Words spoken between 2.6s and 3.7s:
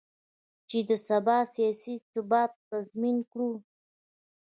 تضمین کړو.